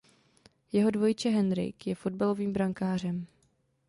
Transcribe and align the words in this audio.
Jeho 0.73 0.91
dvojče 0.91 1.29
Henrik 1.31 1.87
je 1.87 1.95
fotbalovým 1.95 2.53
brankářem. 2.53 3.25